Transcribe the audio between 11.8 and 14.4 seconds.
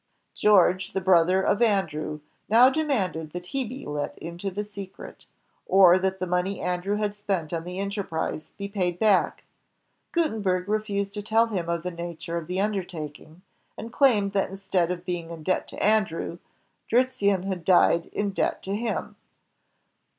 the nature of the undertaking, and claimed